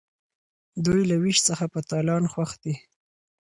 دوی 0.85 1.01
له 1.09 1.15
ویش 1.23 1.37
څخه 1.47 1.65
په 1.73 1.79
تالان 1.89 2.23
خوښ 2.33 2.51
دي. 2.63 2.75